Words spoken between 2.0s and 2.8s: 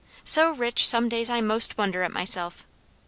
at myself.